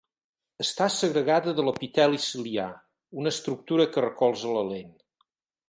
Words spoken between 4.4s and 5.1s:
la lent.